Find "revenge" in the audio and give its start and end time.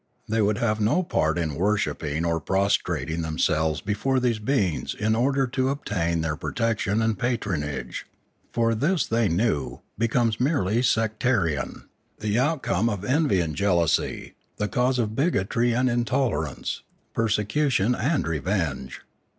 18.27-19.01